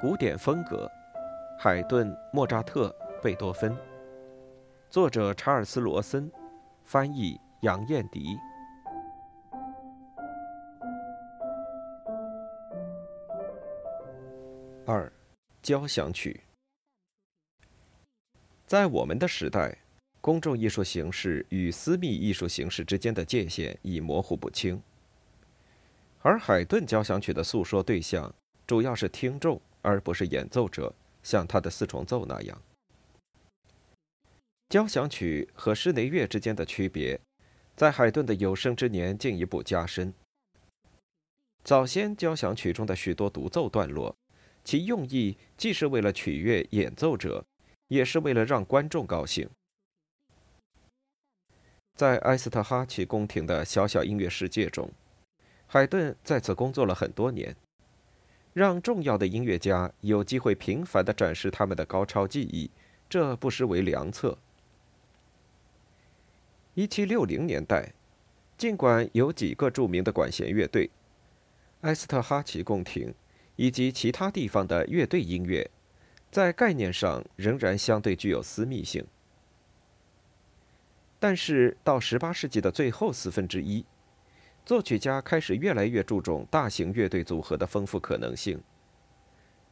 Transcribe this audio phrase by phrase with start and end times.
[0.00, 0.88] 古典风格，
[1.58, 3.76] 海顿、莫扎特、贝多芬。
[4.88, 6.30] 作者查尔斯·罗森，
[6.84, 8.38] 翻译杨燕迪。
[14.86, 15.12] 二，
[15.62, 16.44] 交响曲。
[18.68, 19.76] 在我们的时代，
[20.20, 24.80] 公众艺术形式与私密艺术形式之间的界限已模糊不清，
[26.22, 28.32] 而海顿交响曲的诉说对象
[28.64, 29.60] 主要是听众。
[29.82, 32.60] 而不是演奏者，像他的四重奏那样。
[34.68, 37.18] 交响曲和室内乐之间的区别，
[37.74, 40.12] 在海顿的有生之年进一步加深。
[41.64, 44.14] 早先交响曲中的许多独奏段落，
[44.64, 47.44] 其用意既是为了取悦演奏者，
[47.88, 49.48] 也是为了让观众高兴。
[51.94, 54.90] 在埃斯特哈奇宫廷的小小音乐世界中，
[55.66, 57.56] 海顿在此工作了很多年。
[58.52, 62.70] 让重要的音乐家有机会频繁地展示他们的高超技艺，
[63.08, 64.36] 这不失为良策。
[66.74, 67.92] 一七六零年代，
[68.56, 70.90] 尽管有几个著名的管弦乐队，
[71.82, 73.14] 埃斯特哈奇宫廷
[73.56, 75.70] 以及其他地方的乐队音乐，
[76.30, 79.06] 在概念上仍然相对具有私密性。
[81.20, 83.84] 但是到十八世纪的最后四分之一。
[84.68, 88.60] 作曲家开始越来越注重大型乐队组合的丰富可能性。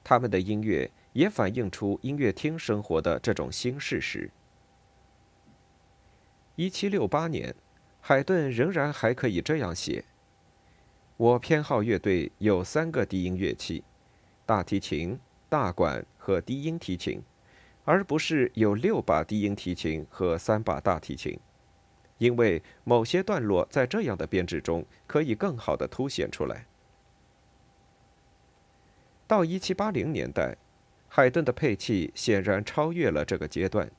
[0.03, 4.31] 他们的音乐也反映出音乐厅生活的这种新事实。
[6.55, 7.55] 一七六八年，
[8.01, 10.03] 海顿仍然还可以这样写
[11.19, 13.85] ：“我偏好乐队有三个低音乐器，
[14.47, 17.23] 大提琴、大管和低音提琴，
[17.85, 21.39] 而不是有六把低音提琴和三把大提琴。”
[22.19, 26.67] 因为某些段落在这样的编制中可以更好的凸显出来。
[29.27, 30.57] 到一七八零年代，
[31.09, 33.91] 海顿的配器显然超越了这个阶段，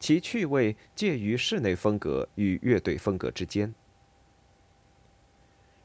[0.00, 3.74] 其趣味介于室内风格与乐队风格之间。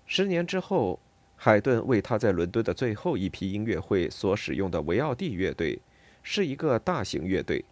[0.06, 1.00] 十年之后，
[1.36, 5.80] 海顿为他在伦敦的最后一批音乐会所使用的维奥蒂乐队，
[6.22, 7.66] 是一个大型乐队。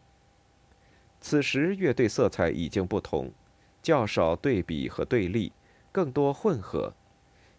[1.20, 3.32] 此时乐队色彩已经不同。
[3.82, 5.52] 较少对比和对立，
[5.92, 6.94] 更多混合，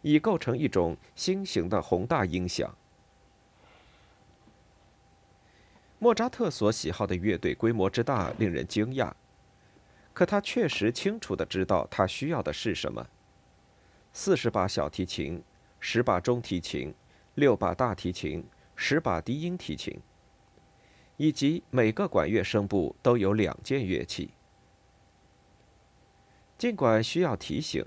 [0.02, 2.74] 以构成一种新型的宏大音响。
[5.98, 9.12] 莫扎特所喜好的乐队规模之大令人惊讶，
[10.12, 13.06] 可他确实清楚的知道他需要的是什么：
[14.12, 15.42] 四十把小提琴，
[15.78, 16.92] 十把中提琴，
[17.36, 18.44] 六把大提琴，
[18.74, 20.00] 十把低音提琴，
[21.16, 24.30] 以及每个管乐声部都有两件乐器。
[26.62, 27.84] 尽管需要提醒，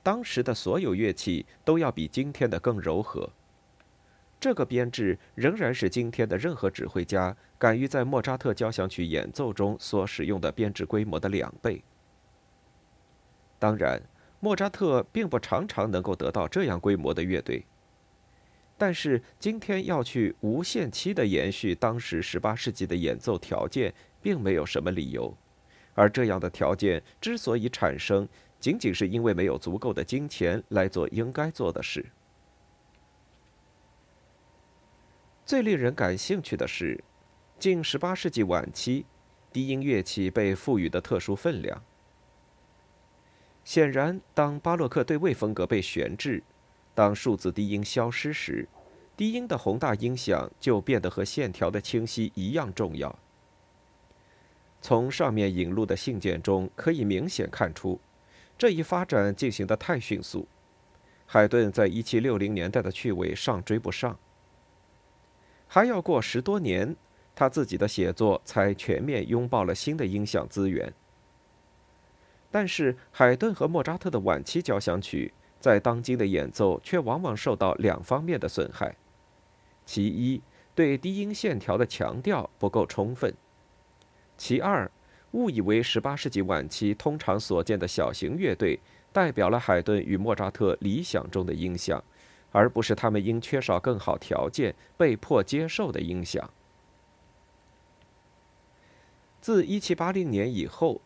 [0.00, 3.28] 当时的所有乐器都要比今天的更柔和。
[4.38, 11.82] 这个编制仍然是今天的任何指挥家敢于在莫扎特交响曲演奏中所使用的编制规模的两倍。
[13.58, 14.00] 当然，
[14.38, 17.66] 莫扎特并不常常能够得到这样规模的乐队，
[18.78, 23.92] 但是今天要去无限期的延续当时十八世纪的演奏条件，
[24.22, 25.36] 并没有什么理由。
[25.94, 28.28] 而这样的条件之所以产生，
[28.60, 32.04] 仅仅是因为没有足够的金钱来做应该做的事。
[35.46, 37.02] 最令人感兴趣的是，
[37.58, 39.04] 近十八世纪晚期，
[39.52, 41.82] 低音乐器被赋予的特殊分量。
[43.62, 46.42] 显然，当巴洛克对位风格被悬置，
[46.94, 48.68] 当数字低音消失时，
[49.16, 53.18] 低音的宏大音响就变得和线条的清晰一样重要。
[54.84, 57.98] 从上面引录的信件中可以明显看出，
[58.58, 60.46] 这一发展进行的太迅速，
[61.24, 64.18] 海顿在一七六零年代的趣味尚追不上，
[65.66, 66.94] 还要过十多年，
[67.34, 70.92] 他自己的写作才全面拥抱了新的音响资源。
[72.50, 78.94] 但是，海顿和莫扎特的晚期交响曲在当今的演奏却往往受到两方面的损害：
[79.86, 80.42] 其一，
[80.74, 83.34] 对低音线条的强调不够充分。
[84.36, 84.90] 其二，
[85.32, 88.78] 误以为18世纪晚期通常所见的小型乐队
[89.12, 92.02] 代表了海顿与莫扎特理想中的音响，
[92.52, 96.50] 而不是他们因缺少更好条件被迫接受的音响。
[99.40, 101.00] 自1780年以后，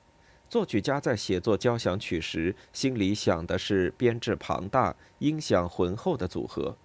[0.48, 6.76] 作曲家在写作交响曲时，心里想的是编制庞大、音响浑厚的组合。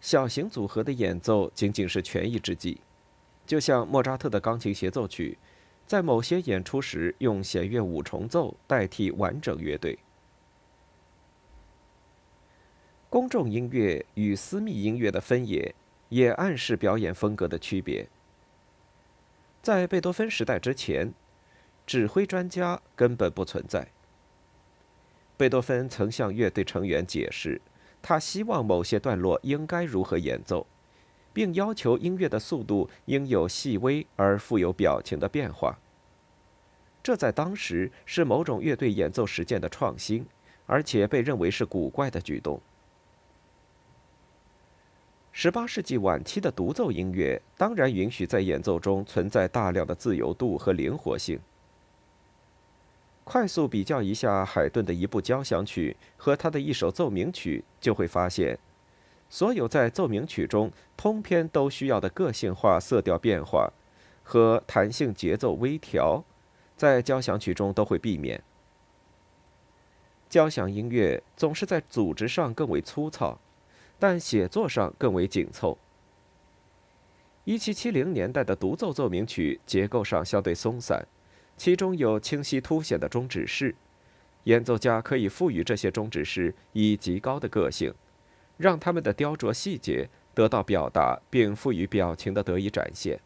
[0.00, 2.80] 小型组合的演奏仅仅是权宜之计。
[3.50, 5.36] 就像莫扎特的钢琴协奏曲，
[5.84, 9.98] 在某些演出时用弦乐五重奏代替完整乐队。
[13.08, 15.74] 公众音乐与私密音乐的分野，
[16.10, 18.08] 也暗示表演风格的区别。
[19.60, 21.12] 在贝多芬时代之前，
[21.84, 23.88] 指挥专家根本不存在。
[25.36, 27.60] 贝多芬曾向乐队成员解释，
[28.00, 30.68] 他希望某些段落应该如何演奏，
[31.32, 35.78] 并要求音乐的速度应有细微而富有表情的变化。
[37.02, 40.26] 这在当时是某种乐队演奏实践的创新，
[40.66, 42.60] 而且被认为是古怪的举动。
[45.32, 51.38] 十八世纪晚期的独奏音乐当然允许在演奏中存在大量的自由度和灵活性。
[53.22, 58.58] 快速比较一下海顿的一部交响曲和他的一首奏鸣曲，就会发现，
[59.30, 63.72] 所有在奏鸣曲中通篇都需要的个性化色调变化
[64.24, 66.22] 和弹性节奏微调，
[66.76, 68.42] 在交响曲中都会避免。
[70.28, 73.38] 交响音乐总是在组织上更为粗糙，
[73.98, 75.78] 但写作上更为紧凑。
[77.44, 81.06] 一七七零年代的独奏奏鸣曲结构上相对松散。
[81.56, 83.74] 其中有清晰凸显的中指式，
[84.44, 87.92] 演奏家可以赋予这些中指式以极高的个性，
[88.60, 93.18] 让他们的雕琢细节得到表达，并赋予表情的得以展现。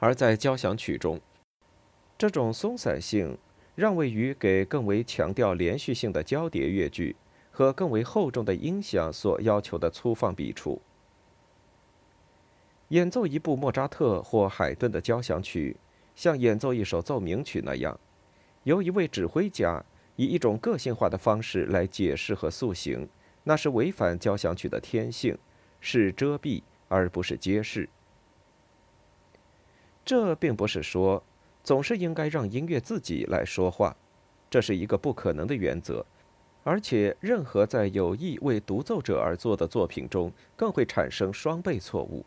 [0.00, 1.20] 而在交响曲中，
[2.18, 3.38] 这种松散性
[3.76, 7.14] 让位于给更为强调连续性的交叠乐句
[7.52, 10.82] 和更为厚重的音响所要求的粗放笔触。
[12.88, 15.76] 演奏一部莫扎特或海顿的交响曲。
[16.14, 17.98] 像演奏一首奏鸣曲那样，
[18.64, 19.82] 由一位指挥家
[20.16, 23.08] 以一种个性化的方式来解释和塑形，
[23.44, 25.36] 那是违反交响曲的天性，
[25.80, 27.88] 是遮蔽而不是揭示。
[30.04, 31.22] 这并不是说
[31.62, 33.96] 总是应该让音乐自己来说话，
[34.50, 36.04] 这是一个不可能的原则，
[36.64, 42.24] 而且任何在有意为独奏者而做的作品中，更会产生双倍错误。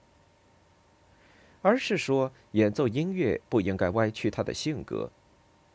[1.61, 5.11] 而是说，演奏音乐不应该歪曲他的性格，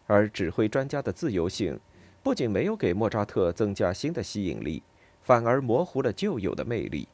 [0.07, 1.79] 而指挥专家的自由性，
[2.23, 4.83] 不仅没有给莫扎特增加新的吸引力，
[5.23, 7.09] 反而模糊了旧有的魅力。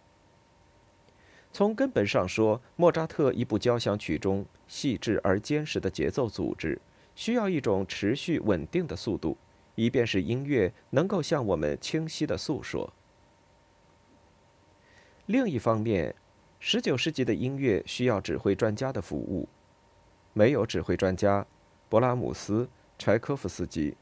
[1.53, 6.81] 从根本上说，莫扎特一部交响曲中细致而坚实的节奏组织，
[7.15, 9.39] 需要一种持续稳定的速度，
[9.75, 12.93] 以便使音乐能够向我们清晰的诉说。
[15.27, 16.15] 另一方面，
[16.59, 19.49] 十九世纪的音乐需要指挥专家的服务，
[20.33, 21.47] 没有指挥专家，
[21.89, 22.69] 勃拉姆斯、
[22.99, 23.97] 柴科夫斯基、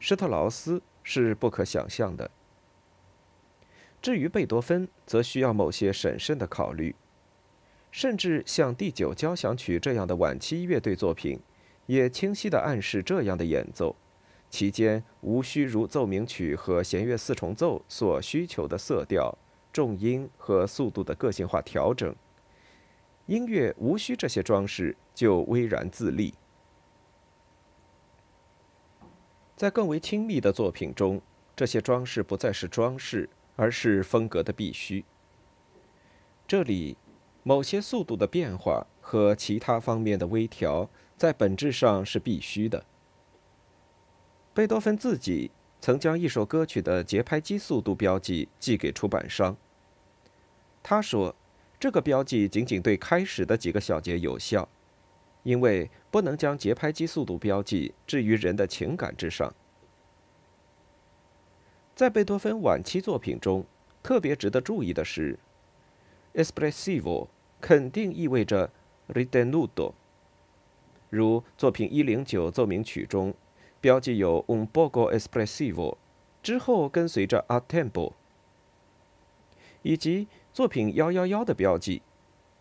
[0.00, 2.28] 施特劳斯是不可想象的。
[4.02, 6.96] 至于贝多芬，则需要某些审慎的考虑，
[7.92, 11.38] 甚至像第九交响曲这样的晚期乐队作品，
[11.86, 13.94] 也清晰地暗示这样的演奏，
[14.48, 19.38] 其间无需如奏鸣曲和弦乐四重奏所需求的色调。
[19.72, 22.12] 重音和速度的个性化调整，
[23.26, 26.34] 音乐无需这些装饰就巍然自立。
[29.60, 31.20] 在更为亲密的作品中，
[31.54, 35.04] 这些装饰不再是装饰，而是风格的必须。
[36.48, 36.96] 这里，
[37.42, 42.86] 某些速度的变化和其他方面的微调，在本质上是必须的。
[44.54, 45.50] 贝多芬自己。
[45.78, 49.56] 曾将一首歌曲的节拍机速度标记寄给出版商。
[50.82, 51.34] 他说
[51.78, 54.68] ：“这个标记仅仅对开始的几个小节有效，
[55.42, 59.54] 因为不能将节拍机速度标记置于人的情感之上。”
[61.94, 63.64] 在贝多芬晚期作品中，
[64.02, 65.38] 特别值得注意的是
[66.34, 67.28] ，“espressivo”
[67.60, 68.70] 肯定意味着
[69.08, 69.92] “ritenuto”，
[71.10, 73.34] 如作品一零九奏鸣曲中。
[73.82, 75.96] 标记有 un poco espressivo，
[76.42, 78.12] 之后跟随着 a tempo，
[79.80, 82.02] 以及作品幺幺幺的标记，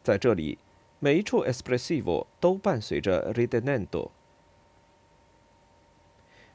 [0.02, 0.58] 在这里
[1.00, 4.12] 每一处 espressivo 都伴随着 ridendo。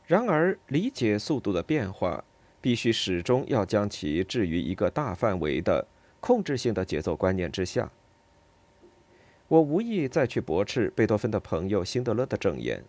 [0.07, 2.25] 然而，理解速度的变化，
[2.61, 5.87] 必须始终要将其置于一个大范围的
[6.21, 7.91] 控制性的节奏观念之下。
[9.49, 12.85] 我无意再去驳斥贝多芬的朋友辛德勒的证言。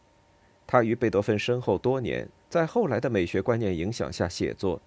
[0.67, 4.81] 他与贝多芬身后多年，在后来的美学观念影响下写作，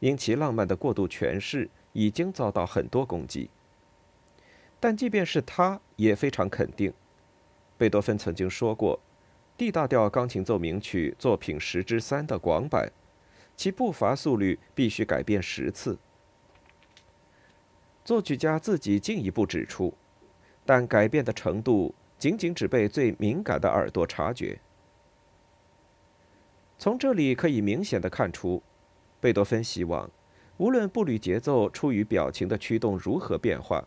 [0.00, 3.50] 因其浪漫的过度诠释，已经遭到很多攻击。
[4.80, 6.92] 但即便是他，也非常肯定，
[7.76, 9.00] 贝多芬曾经说过
[9.56, 12.92] ：“D 大调钢琴奏鸣曲作品十之三的广版，
[13.56, 15.98] 其步伐速率必须改变十次。”
[18.06, 19.92] 作曲家自己进一步指出，
[20.64, 24.60] 但改变的程度仅仅只被最敏感的耳朵察觉。
[26.78, 28.62] 从这里可以明显的看出，
[29.20, 30.08] 贝多芬希望
[30.58, 33.84] 无论步履节奏出于表情的驱动如何变化，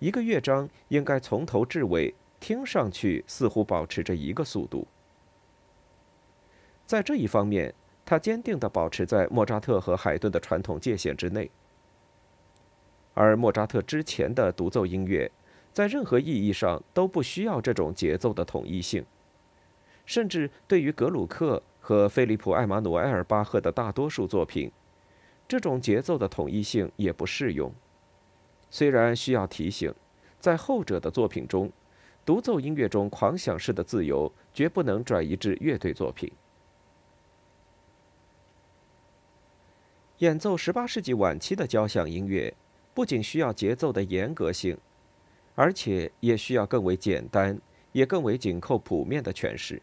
[0.00, 4.88] 一个乐章应该从头至尾听上去似乎保持着一个速度。
[6.86, 7.72] 在这一方面，
[8.04, 11.50] 他坚定地保持在莫扎特和海顿的传统界限之内。
[13.12, 15.30] 而莫扎特之前的独奏音乐，
[15.72, 19.04] 在任何意义上都不需要这种节奏的统一性，
[20.06, 24.72] 甚至对于格鲁克和菲利普·艾马努埃尔·巴赫的大多数作品，
[25.46, 27.70] 这种节奏的统一性也不适用。
[28.70, 29.92] 虽然需要提醒，
[30.38, 31.70] 在后者的作品中，
[32.24, 36.30] 独奏音乐中狂想式的自由绝不能转移至乐队作品。
[40.18, 42.54] 演奏18世纪晚期的交响音乐。
[42.92, 44.76] 不仅需要节奏的严格性，
[45.54, 47.58] 而且也需要更为简单、
[47.92, 49.80] 也更为紧扣谱面的诠释。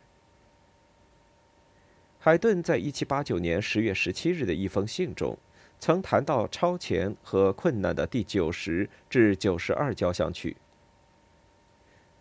[2.20, 5.36] 海顿在1789年10月17日的一封信中，
[5.79, 10.57] 曾谈到超前和困难的第九十至九十二交响曲。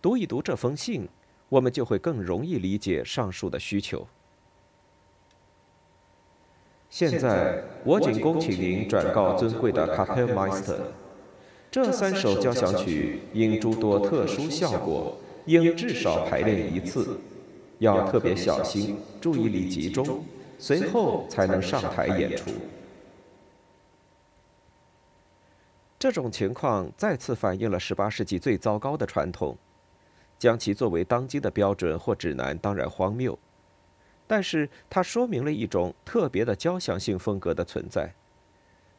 [0.02, 1.08] 读一读这封信，
[1.48, 4.06] 我们就会更容易理解上述的需求。
[6.88, 10.92] 现在，我仅恭请您转告尊贵的卡佩尔迈斯特，
[11.70, 17.18] 这三首交响曲因诸多特殊效果，应至少排练一次，
[17.80, 20.24] 要特别小心，注意力集中，
[20.58, 22.50] 随后才能上台演出。
[25.98, 29.56] 这种情况再次反映了18世纪最糟糕的传统，
[30.38, 33.38] 将其作为当今的标准或指南当然荒谬。
[34.26, 38.12] 但是它说明了一种特别的交响性风格的存在，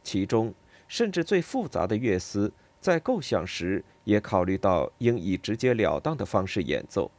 [0.02, 0.54] 其中
[0.88, 7.12] 甚至最复杂的乐思在构想时也考虑到应以直截了当的方式演奏。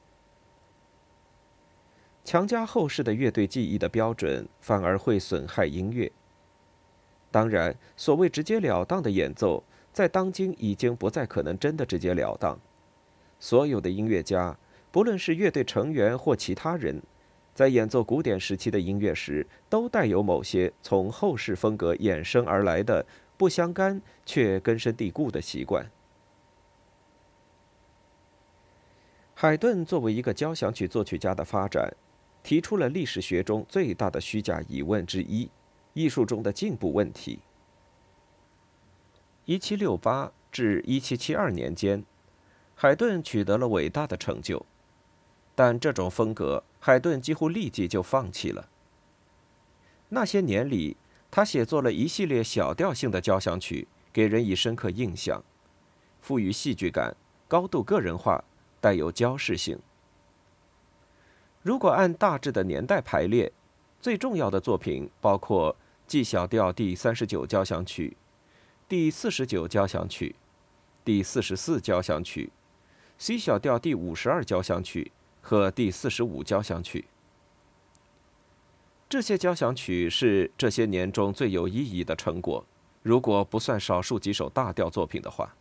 [2.24, 6.10] 强加后世的乐队技艺的标准，反而会损害音乐。
[7.30, 12.58] 当然，所谓直截了当的演奏，在当今已经不再可能真的直截了当。
[13.38, 14.56] 所有的音乐家，
[14.90, 17.02] 不论是乐队成员或其他人。
[17.54, 23.04] 在演奏古典时期的音乐时，都带有某些从后世风格衍生而来的
[23.36, 25.90] 不相干却根深蒂固的习惯。
[29.34, 31.92] 海顿作为一个交响曲作曲家的发展，
[32.42, 35.50] 提出了历史学中最大的虚假疑问之一——
[35.98, 37.40] 艺术中的进步问题。
[39.46, 42.04] 一七六八至一七七二年间，
[42.76, 44.64] 海顿取得了伟大的成就。
[45.56, 48.68] 但这种风格，海顿几乎立即就放弃了。
[50.10, 50.96] 那些年里，
[51.32, 55.42] 他写作了一系列小调性的交响曲，给人以深刻印象，
[56.20, 57.16] 赋予戏剧感，
[57.48, 58.44] 高度个人化，
[58.80, 59.80] 带有交饰性。
[61.62, 63.52] 如果按大致的年代排列，
[64.00, 65.74] 最重要的作品包括
[66.08, 68.16] G 小调第三十九交响曲、
[68.88, 70.34] 第四十九交响曲、
[71.04, 72.50] 第四十四交响曲、
[73.18, 75.12] C 小调第五十二交响曲。
[75.40, 77.06] 和第四十五交响曲，
[79.08, 82.62] 这些交响曲是这些年中最有意义的成果，
[83.02, 85.54] 如果不算少数几首大调作品的话。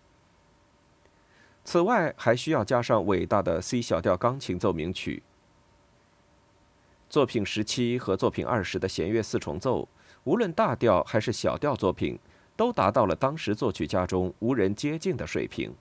[1.64, 5.24] 此外，还需要加上伟大的 C 小调钢琴奏鸣曲。
[7.10, 9.88] 作品十七和作品二十的弦乐四重奏，
[10.28, 12.20] 无论大调还是小调作品，
[12.58, 15.74] 都达到了当时作曲家中无人接近的水平。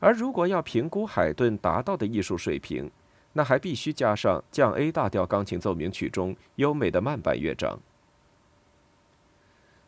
[0.00, 2.90] 而如果要评估海顿达到的艺术水平，
[3.34, 7.78] 那还必须加上降 A 大调钢琴奏鸣曲中优美的慢板乐章。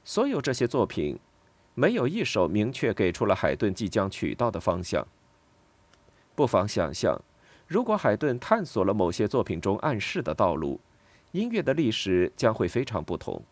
[0.05, 1.19] 所有这些作品，
[1.73, 5.07] 没有一首明确给出了海顿即将取到的方向。
[6.35, 7.19] 不妨想象，
[7.67, 10.79] 如果海顿探索了某些作品中暗示的道路，
[11.35, 13.43] 音乐的历史将会非常不同。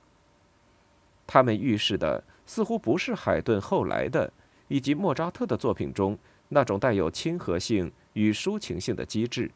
[1.26, 4.32] 他们预示的似乎不是海顿后来的
[4.68, 6.18] 以及莫扎特的作品中。
[6.54, 9.50] 那种带有亲和性与抒情性的机制，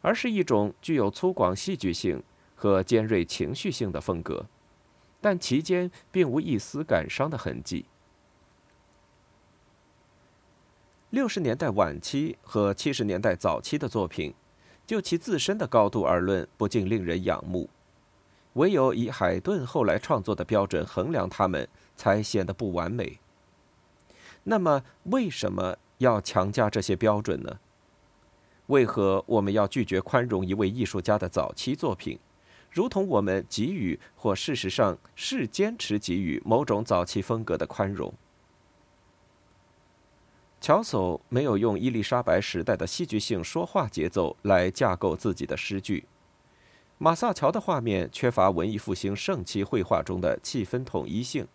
[0.00, 2.20] 而是一种具有粗犷戏剧性
[2.56, 4.44] 和尖锐情绪性的风格，
[5.20, 7.84] 但其间并无一丝感伤的痕迹。
[11.10, 14.34] 六十年代晚期和七十年代早期的作品，
[14.90, 17.68] 就其自身的高度而论，不禁令人仰慕；
[18.54, 23.20] 唯有以海顿后来创作的标准衡量他们，才显得不完美。
[24.42, 25.76] 那么，为什么？
[25.98, 27.60] 要强加这些标准呢？
[28.66, 32.18] 为何我们要拒绝宽容一位艺术家的早期作品，
[32.68, 38.12] 如同我们给予或事实上是坚持给予某种早期风格的宽容？
[40.60, 46.04] 乔叟没有用伊丽莎白时代的戏剧性说话节奏来架构自己的诗句，
[46.98, 51.48] 马萨乔的画面缺乏文艺复兴盛期绘画中的气氛统一性。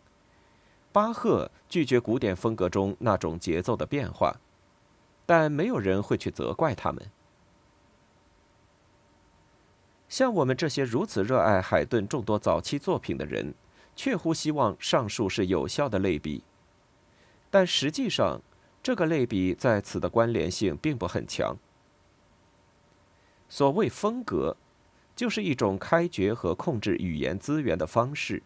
[0.91, 4.37] 巴赫拒绝古典风格中那种节奏的变化，
[5.25, 7.11] 但没有人会去责怪他们。
[10.09, 13.53] 像我们这些如此热爱海顿众多早期作品的人，
[13.95, 16.43] 确乎希望上述是有效的类比，
[17.51, 18.41] 但实际上，
[18.85, 21.57] 这个类比在此的关联性并不很强。
[23.49, 24.55] 所谓风格，
[25.15, 28.43] 就是一种开掘和控制语言资源的方式。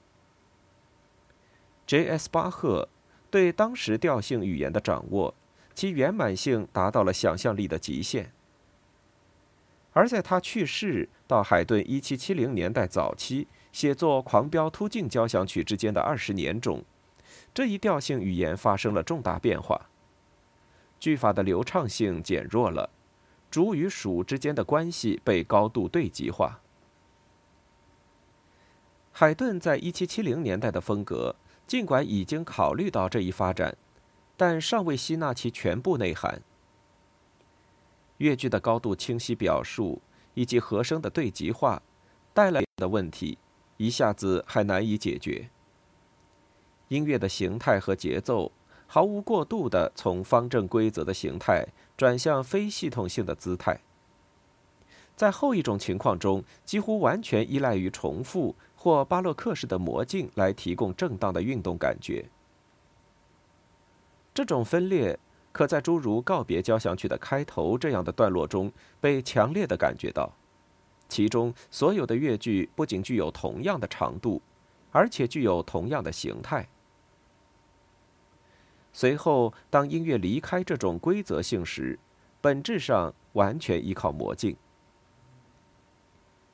[1.85, 2.29] J.S.
[2.31, 2.87] 巴赫
[3.29, 5.35] 对当时调性语言的掌握，
[5.75, 8.31] 其圆满性达到了想象力的极限。
[9.91, 16.81] 而在他去世到海顿1770年代早期写作《狂飙突进交响曲》之间的二十年中，
[17.53, 19.89] 这一调性语言发生了重大变化。
[20.99, 22.89] 句法的流畅性减弱了，
[23.49, 26.61] 主与属之间的关系被高度对极化。
[29.11, 33.75] 海顿在1770年代的风格，尽管已经考虑到这一发展，
[34.37, 36.41] 但尚未吸纳其全部内涵。
[38.17, 40.01] 乐句的高度清晰表述
[40.33, 41.81] 以及和声的对极化
[42.33, 43.37] 带来的问题，
[43.77, 45.49] 一下子还难以解决。
[46.89, 48.51] 音乐的形态和节奏
[48.91, 53.79] 毫无过渡地从方正规则的形态转向非系统性的姿态，
[55.15, 62.25] 在后一种情况中，几乎完全依赖于重复或巴洛克式的魔镜来提供正当的运动感觉。
[64.33, 65.19] 这种分裂。
[65.51, 70.31] 可在诸如告别交响曲的开头这样的段落中被强烈的感觉到，
[71.09, 74.41] 其中所有的乐句不仅具有同样的长度，
[74.91, 76.69] 而且具有同样的形态。
[78.91, 81.97] 随后，当音乐离开这种规则性时，
[82.41, 84.55] 本质上完全依靠魔镜。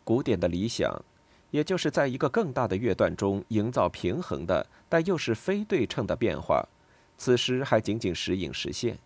[0.03, 1.03] 古典的理想，
[1.51, 6.67] 也就是在一个更大的乐段中营造平衡的，但又是非对称的变化。
[7.17, 8.99] 此时还仅仅时隐时现。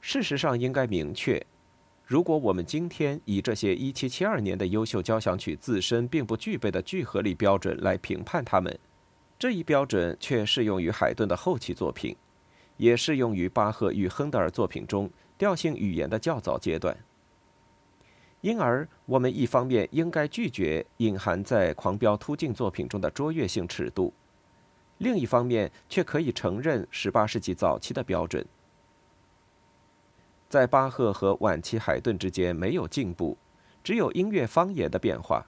[0.00, 1.44] 事实上，应该明确：
[2.06, 8.78] 如果我们今天以这些1772年的优秀交响曲自身并不具备的聚合力标准来评判它们，
[9.38, 12.16] 这一标准却适用于海顿的后期作品，
[12.76, 16.96] 也适用于巴赫与亨德尔作品中调性语言的较早阶段。
[18.40, 24.12] 因而，我们一方面应该拒绝隐含在狂飙突进作品中的卓越性尺度。
[24.98, 28.44] 另一方面，却可以承认18世纪早期的标准。
[30.48, 33.36] 在巴赫和晚期海顿之间没有进步，
[33.84, 35.46] 只有音乐方言的变化。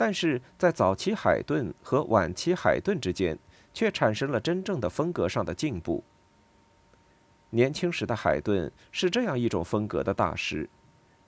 [0.00, 3.38] 但是在早期海顿和晚期海顿之间，
[3.74, 6.02] 却产生了真正的风格上的进步。
[7.50, 10.66] 年轻时的海顿是这样一种风格的大师，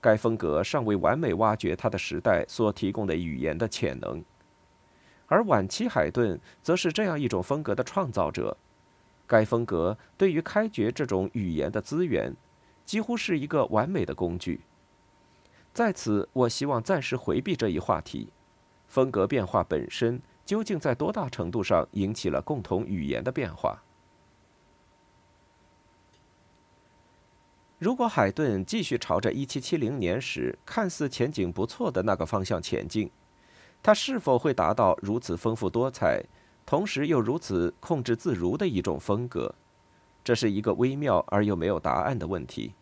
[0.00, 4.24] 该风格尚未完美挖掘他的时代所提供的语言的潜能。
[5.26, 8.56] 而晚期海顿则是这样一种风格的创造者，
[9.26, 12.34] 该风格对于开掘这种语言的资源，
[12.86, 14.62] 几乎是一个完美的工具。
[15.74, 18.30] 在此，我希望暂时回避这一话题：
[18.92, 23.82] 风格变化本身究竟在多大程度上引起了共同语言的变化？
[27.78, 33.10] 如果海顿继续朝着1770年时看似前景不错的那个方向前进，
[33.82, 36.22] 他是否会达到如此丰富多彩，
[36.66, 39.54] 同时又如此控制自如的一种风格？
[40.22, 42.74] 这是一个微妙而又没有答案的问题。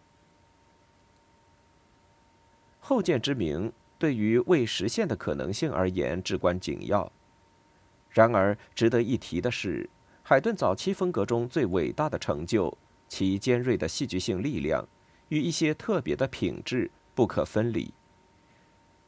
[2.80, 7.12] 后见之明对于未实现的可能性而言至关紧要。
[8.08, 9.88] 然而，值得一提的是，
[10.22, 12.76] 海顿早期风格中最伟大的成就——
[13.08, 14.88] 其尖锐的戏剧性力量
[15.28, 17.92] 与一些特别的品质——不可分离。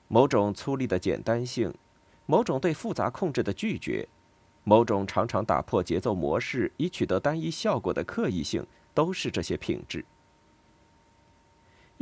[0.09, 1.72] 某种粗粝的简单性，
[2.26, 4.07] 某种对复杂控制的拒绝，
[4.62, 10.05] 某种常常打破节奏模式以取得单一效果的刻意性，都是这些品质。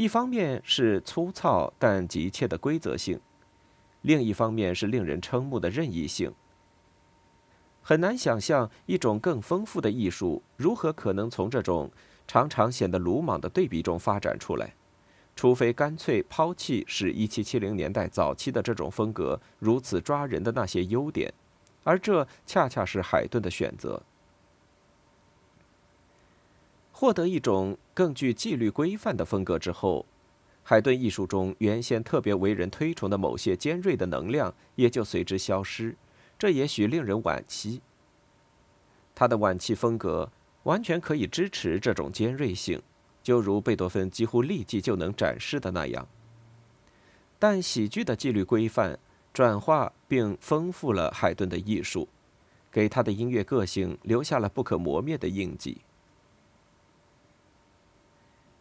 [0.01, 3.21] 一方面是粗糙但急切的规则性，
[4.01, 6.33] 另一方面是令人瞠目的任意性。
[7.83, 11.91] 很难想象一种更丰富的艺术如何可能从这种
[12.27, 14.73] 常常显得鲁莽的对比中发展出来。
[15.37, 21.31] 除非干脆抛弃使1770年代早期的这种风格如此抓人的那些优点，
[21.85, 24.03] 而这恰恰是海顿的选择。
[27.01, 30.05] 获得一种更具纪律规范的风格之后，
[30.63, 35.97] 海顿艺术中原先特别为人推崇的某些尖锐的能量也就随之消失，
[36.39, 37.81] 这也许令人惋惜。
[39.15, 40.31] 他的晚期风格
[40.65, 42.83] 完全可以支持这种尖锐性。
[43.23, 46.07] 就如贝多芬几乎立即就能展示的那样。
[47.39, 48.99] 但喜剧的纪律规范
[49.33, 52.07] 转化并丰富了海顿的艺术，
[52.71, 55.81] 给他的音乐个性留下了不可磨灭的印记。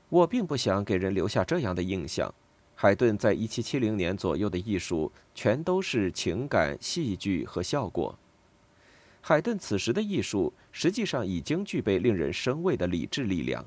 [0.10, 2.34] 我并不想给人留下这样的印象：
[2.76, 8.18] 海顿在一七七零年左右的艺术全都是情感、戏剧和效果。
[9.22, 13.64] 海顿此时的艺术实际上已经具备令人生畏的理智力量。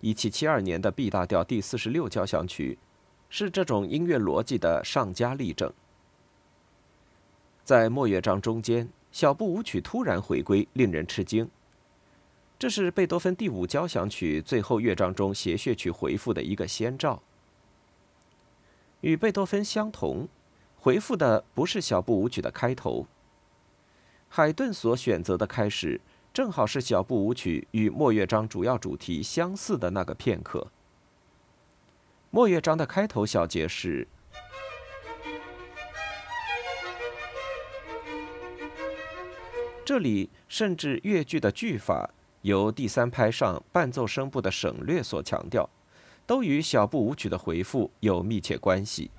[0.00, 2.78] 一七七二年的 B 大调第四十六交响曲，
[3.28, 5.72] 是这种音乐逻辑的上佳例证。
[7.64, 11.48] 在末乐章中间，小步舞曲突然回归，令人吃惊。
[12.62, 17.20] 这是贝多芬第五交响曲最后乐章中谐谑曲回复的一个先兆。
[19.00, 20.28] 与贝多芬相同，
[20.76, 23.08] 回复的不是小步舞曲的开头。
[24.28, 26.00] 海顿所选择的开始，
[26.32, 30.68] 正好是小步舞曲与末乐章主要主题相似的那个片刻。
[32.30, 34.06] 末乐章的开头小节是，
[39.84, 45.68] 这里甚至乐句的句法由第三拍上伴奏声部的省略所强调，
[46.26, 49.10] 都与小步舞曲的回复有密切关系。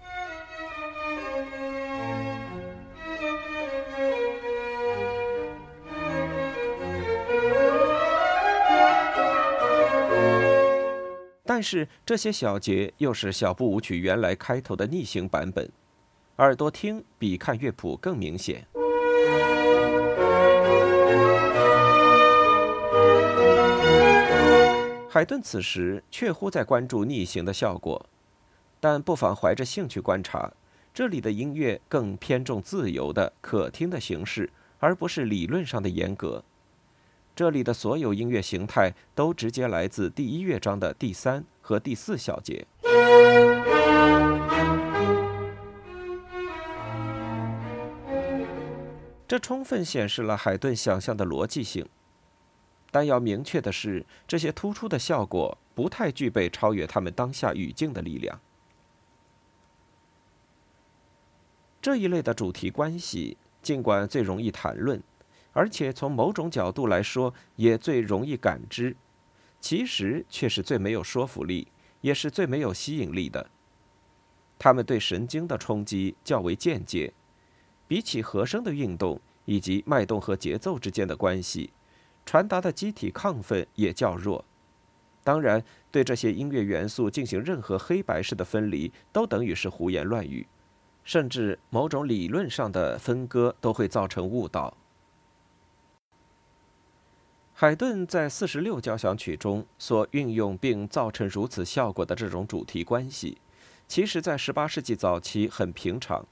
[11.46, 15.70] 但是这些小节又是小步舞曲原来开头的逆行版本，
[16.38, 18.66] 耳朵听比看乐谱更明显。
[25.14, 28.04] 海顿此时确乎在关注逆行的效果，
[28.80, 30.52] 但不妨怀着兴趣观察，
[30.92, 34.50] 这里的音乐更偏重自由的可听的形式，
[34.80, 36.44] 而不是理论上的严格。
[37.36, 42.66] 这里的所有音乐形态都直接来自第一乐章的第三和第四小节，
[49.28, 51.86] 这充分显示了海顿想象的逻辑性。
[52.94, 58.40] 但要明确的是，这些突出的效果不太具备超越他们当下语境的力量。
[61.82, 65.02] 这一类的主题关系，尽管最容易谈论。
[65.54, 68.96] 而且从某种角度来说，也最容易感知，
[69.60, 71.70] 其实却是最没有说服力，
[72.02, 73.50] 也是最没有吸引力的。
[74.60, 77.12] 他们对神经的冲击较为间接，
[77.88, 81.72] 比起和声的运动以及脉动和节奏之间的关系，
[82.26, 84.44] 传达的机体亢奋也较弱。
[85.24, 90.46] 当然，对这些音乐元素进行任何黑白式的分离，都等于是胡言乱语，
[91.04, 94.76] 甚至某种理论上的分割都会造成误导。
[97.54, 103.38] 海顿在四十六交响曲中所运用并造成如此效果的这种主题关系，
[103.88, 106.26] 其实在十八世纪早期很平常。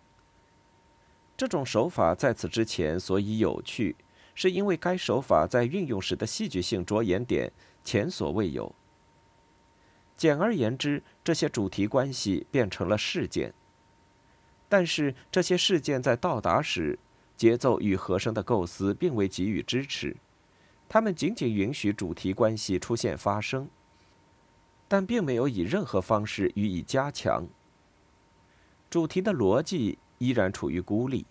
[1.38, 3.96] 这种手法在此之前所以有趣，
[4.34, 7.52] 是因为该手法在运用时的戏剧性着眼点
[7.84, 8.74] 前所未有。
[10.16, 13.54] 简而言之，这些主题关系变成了事件，
[14.70, 17.00] 但是这些事件在到达时，
[17.36, 20.16] 节奏与和声的构思并未给予支持。
[20.88, 23.68] 他们仅仅允许主题关系出现发生，
[24.88, 27.48] 但并没有以任何方式予以加强。
[28.90, 31.26] 主题的逻辑依然处于孤立。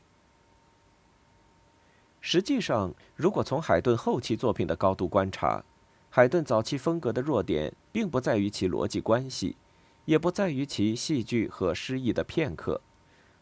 [2.21, 5.65] 实际上，如果从海顿后期作品的高度观察，
[6.11, 9.57] 海顿早期风格的弱点并不在于其逻辑关系，
[10.05, 12.81] 也不在于其戏剧和诗意的片刻，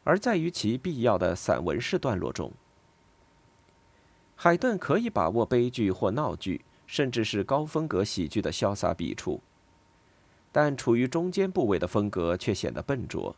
[0.05, 2.53] 而在于其必要的散文式段落中。
[4.37, 9.41] 海顿可以把握悲剧或闹剧，甚至是高风格喜剧的潇洒笔触，
[10.53, 13.35] 但处于中间部位的风格却显得笨拙。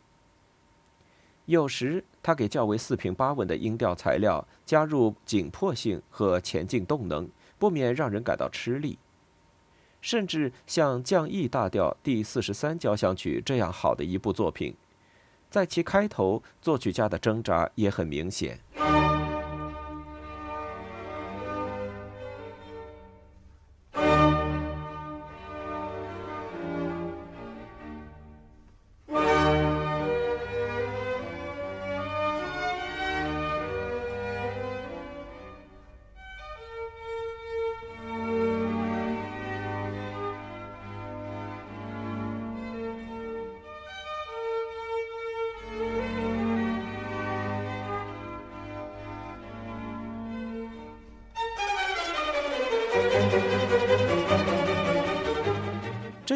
[1.45, 7.27] 有时，他给较为四平八稳的音调材料加入紧迫性和前进动能，
[7.57, 8.97] 不免让人感到吃力。
[10.01, 14.75] 甚至像降 E 大调第四十三交响曲这样好的一部作品，
[15.49, 18.59] 在其开头，作曲家的挣扎也很明显。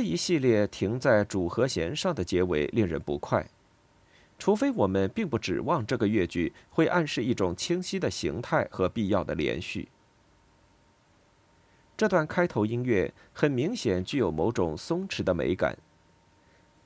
[0.06, 3.46] 一系列停在主和弦上的结尾令人不快，
[4.38, 9.88] 除非我们并不指望这个乐句会暗示一种清晰的形态和必要的连续。
[11.98, 15.78] 这段开头音乐很明显具有某种松弛的美感，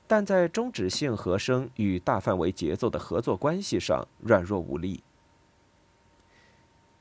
[0.06, 5.02] 但在终止性和声与大范围节奏的合作关系上软弱无力。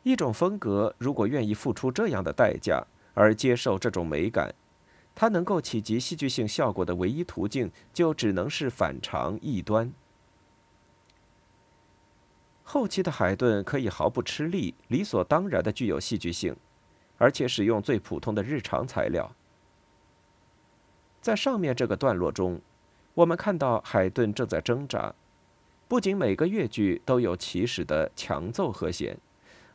[0.04, 4.56] 一种风格如果愿意付出这样的代价而接受这种美感，
[5.16, 9.92] 它能够企及戏剧性效果的唯一途径就只能是反常异端。
[12.64, 16.56] 后期的海顿可以毫不吃力、理所当然的具有戏剧性。
[17.22, 19.36] 而且使用最普通的日常材料。
[21.20, 22.62] 在上面这个段落中，
[23.14, 25.14] 我们看到海顿正在挣扎，
[25.90, 29.18] 不仅每个乐句都有起始的强奏和弦，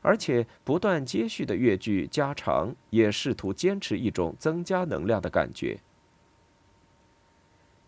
[0.04, 5.80] 而且不断接续的乐句加长也试图坚持一种增加能量的感觉。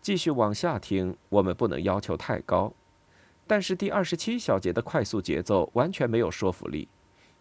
[0.01, 2.73] 继续往下听，我们不能要求太高，
[3.45, 6.87] 但是第二十七小节的快速节奏完全没有说服力。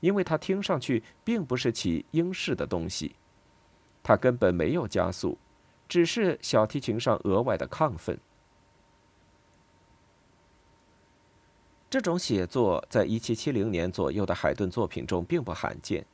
[0.01, 3.17] 因为它听上去并不是起英式的东西，
[4.03, 5.39] 它根本没有加速，
[5.89, 8.21] 只是小提琴上额外的亢奋。
[11.97, 16.05] 这种写作在一七七零年左右的海顿作品中并不罕见。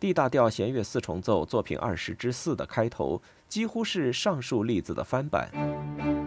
[0.00, 6.23] D 大调弦乐四重奏作品二十之四的开头几乎是上述例子的翻版。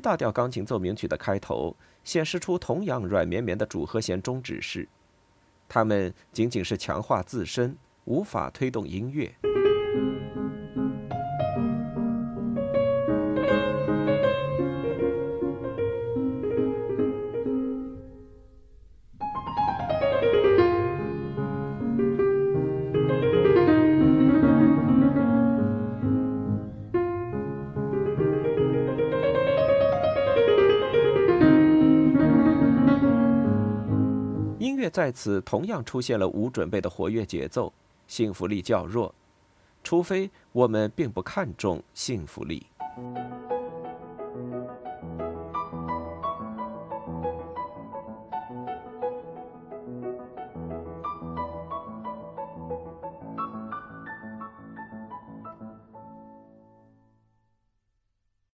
[0.00, 4.88] 大调钢琴奏鸣曲的开头显示出同样软绵绵的主和弦终止式，
[5.68, 9.59] 它们仅仅是强化自身，无法推动音乐。
[35.10, 37.72] 在此同样出现了无准备的活跃节奏，
[38.06, 39.12] 幸福力较弱，
[39.82, 42.64] 除非我们并不看重幸福力。